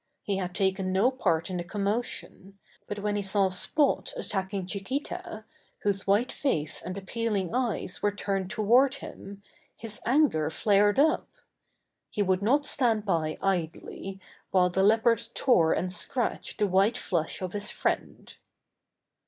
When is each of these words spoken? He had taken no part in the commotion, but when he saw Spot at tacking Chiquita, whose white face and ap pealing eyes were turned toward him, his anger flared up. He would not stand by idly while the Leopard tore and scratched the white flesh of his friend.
He 0.23 0.37
had 0.37 0.55
taken 0.55 0.91
no 0.91 1.11
part 1.11 1.51
in 1.51 1.57
the 1.57 1.63
commotion, 1.63 2.57
but 2.87 2.97
when 2.97 3.15
he 3.15 3.21
saw 3.21 3.49
Spot 3.49 4.11
at 4.17 4.29
tacking 4.29 4.65
Chiquita, 4.65 5.45
whose 5.83 6.07
white 6.07 6.31
face 6.31 6.81
and 6.81 6.97
ap 6.97 7.05
pealing 7.05 7.53
eyes 7.53 8.01
were 8.01 8.11
turned 8.11 8.49
toward 8.49 8.95
him, 8.95 9.43
his 9.77 10.01
anger 10.03 10.49
flared 10.49 10.97
up. 10.99 11.27
He 12.09 12.23
would 12.23 12.41
not 12.41 12.65
stand 12.65 13.05
by 13.05 13.37
idly 13.43 14.19
while 14.49 14.71
the 14.71 14.81
Leopard 14.81 15.21
tore 15.35 15.71
and 15.71 15.93
scratched 15.93 16.57
the 16.57 16.65
white 16.65 16.97
flesh 16.97 17.39
of 17.39 17.53
his 17.53 17.69
friend. 17.69 18.37